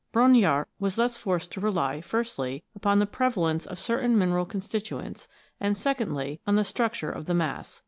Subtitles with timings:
[0.11, 5.27] Brongniart was thus forced to rely, firstly, upon the prevalence of certain mineral constituents,
[5.59, 7.79] and, secondly, on the structure of the mass.